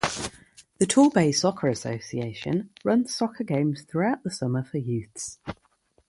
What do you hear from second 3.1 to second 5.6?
soccer games throughout the summer for youths.